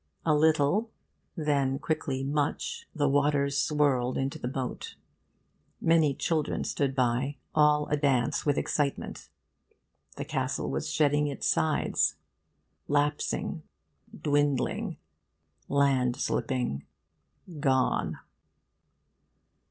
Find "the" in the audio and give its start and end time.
2.95-3.07, 4.39-4.47, 10.17-10.25